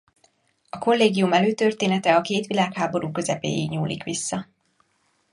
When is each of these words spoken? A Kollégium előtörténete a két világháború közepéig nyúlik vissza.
A 0.69 0.77
Kollégium 0.77 1.33
előtörténete 1.33 2.15
a 2.15 2.21
két 2.21 2.45
világháború 2.47 3.11
közepéig 3.11 3.69
nyúlik 3.69 4.03
vissza. 4.03 4.47